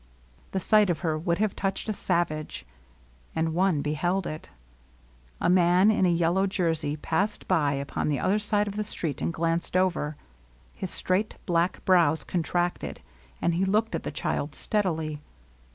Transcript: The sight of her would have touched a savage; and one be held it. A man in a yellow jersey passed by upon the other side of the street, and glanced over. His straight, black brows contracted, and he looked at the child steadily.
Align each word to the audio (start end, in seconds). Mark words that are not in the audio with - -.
The 0.49 0.59
sight 0.59 0.89
of 0.89 1.01
her 1.01 1.15
would 1.15 1.37
have 1.37 1.55
touched 1.55 1.87
a 1.87 1.93
savage; 1.93 2.65
and 3.35 3.53
one 3.53 3.83
be 3.83 3.93
held 3.93 4.25
it. 4.25 4.49
A 5.39 5.47
man 5.47 5.91
in 5.91 6.07
a 6.07 6.11
yellow 6.11 6.47
jersey 6.47 6.97
passed 6.97 7.47
by 7.47 7.73
upon 7.73 8.09
the 8.09 8.17
other 8.17 8.39
side 8.39 8.67
of 8.67 8.77
the 8.77 8.83
street, 8.83 9.21
and 9.21 9.31
glanced 9.31 9.77
over. 9.77 10.17
His 10.75 10.89
straight, 10.89 11.35
black 11.45 11.85
brows 11.85 12.23
contracted, 12.23 13.01
and 13.43 13.53
he 13.53 13.63
looked 13.63 13.93
at 13.93 14.01
the 14.01 14.09
child 14.09 14.55
steadily. 14.55 15.21